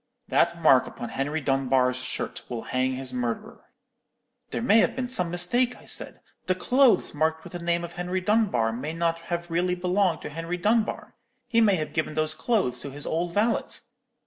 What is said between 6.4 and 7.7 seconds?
'the clothes marked with the